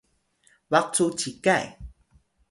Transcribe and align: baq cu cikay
baq 0.71 0.85
cu 0.93 1.05
cikay 1.19 1.65